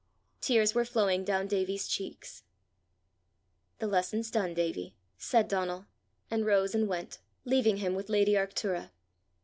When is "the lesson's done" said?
3.77-4.55